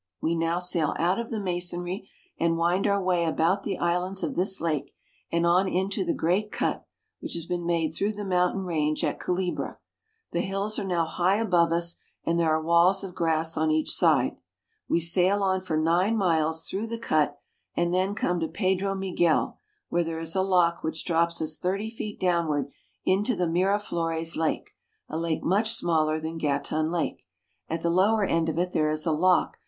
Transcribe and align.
We 0.19 0.33
now 0.33 0.57
sail 0.57 0.95
out 0.97 1.19
of 1.19 1.29
the 1.29 1.39
masonry, 1.39 2.09
and 2.39 2.57
wind 2.57 2.87
our 2.87 2.99
way 2.99 3.23
about 3.23 3.61
the 3.61 3.77
islands 3.77 4.23
of 4.23 4.35
this 4.35 4.59
lake, 4.59 4.95
and 5.31 5.45
on 5.45 5.67
into 5.67 6.03
the 6.03 6.11
great 6.15 6.51
cut 6.51 6.83
which 7.19 7.35
has 7.35 7.45
been 7.45 7.67
made 7.67 7.93
through 7.93 8.13
the 8.13 8.25
mountain 8.25 8.63
range 8.65 9.03
at 9.03 9.19
Cule 9.19 9.53
bra. 9.53 9.75
The 10.31 10.41
hills 10.41 10.79
are 10.79 10.83
now 10.83 11.05
high 11.05 11.35
above 11.35 11.71
us, 11.71 11.97
and 12.25 12.39
there 12.39 12.49
are 12.49 12.59
walls 12.63 13.03
of 13.03 13.13
grass 13.13 13.55
on 13.55 13.69
each 13.69 13.91
side. 13.91 14.37
We 14.89 14.99
sail 14.99 15.43
on 15.43 15.61
for 15.61 15.77
nine 15.77 16.17
miles 16.17 16.67
through 16.67 16.87
the 16.87 16.97
cut, 16.97 17.37
and 17.77 17.93
then 17.93 18.15
come 18.15 18.39
to 18.39 18.47
Pedro 18.47 18.95
Miguel, 18.95 19.59
where 19.89 20.03
there 20.03 20.17
is 20.17 20.35
a 20.35 20.41
lock 20.41 20.83
which 20.83 21.05
drops 21.05 21.39
us 21.43 21.59
thirty 21.59 21.91
feet 21.91 22.19
downward 22.19 22.71
into 23.05 23.35
the 23.35 23.45
Mira 23.45 23.77
flores 23.77 24.35
Lake, 24.35 24.71
a 25.07 25.17
lake 25.19 25.43
much 25.43 25.75
smaller 25.75 26.19
than 26.19 26.39
Gatun 26.39 26.89
Lake. 26.91 27.27